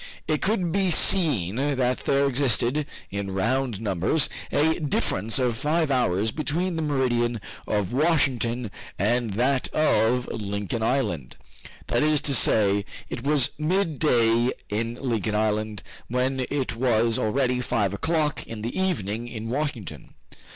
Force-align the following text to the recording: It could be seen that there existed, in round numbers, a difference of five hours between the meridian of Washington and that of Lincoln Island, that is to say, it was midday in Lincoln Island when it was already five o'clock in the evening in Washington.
It 0.27 0.41
could 0.41 0.71
be 0.71 0.89
seen 0.89 1.57
that 1.75 2.05
there 2.05 2.27
existed, 2.27 2.87
in 3.11 3.29
round 3.35 3.79
numbers, 3.79 4.29
a 4.51 4.79
difference 4.79 5.37
of 5.37 5.55
five 5.57 5.91
hours 5.91 6.31
between 6.31 6.75
the 6.75 6.81
meridian 6.81 7.39
of 7.67 7.93
Washington 7.93 8.71
and 8.97 9.33
that 9.33 9.67
of 9.75 10.25
Lincoln 10.29 10.81
Island, 10.81 11.37
that 11.85 12.01
is 12.01 12.19
to 12.21 12.33
say, 12.33 12.83
it 13.11 13.23
was 13.23 13.51
midday 13.59 14.49
in 14.69 14.95
Lincoln 14.99 15.35
Island 15.35 15.83
when 16.07 16.47
it 16.49 16.75
was 16.75 17.19
already 17.19 17.61
five 17.61 17.93
o'clock 17.93 18.47
in 18.47 18.63
the 18.63 18.75
evening 18.75 19.27
in 19.27 19.49
Washington. 19.49 20.15